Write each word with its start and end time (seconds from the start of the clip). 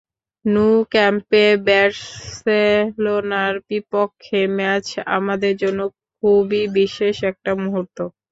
Nou 0.45 0.61
ক্যাম্পে 0.91 1.43
বার্সেলোনার 1.67 3.13
বিপক্ষে 3.67 4.39
ম্যাচ 4.57 4.85
আমাদের 5.17 5.53
জন্য 5.61 5.79
খুবই 6.15 6.63
বিশেষ 6.77 7.15
একটা 7.31 7.51
মুহূর্ত। 7.63 7.97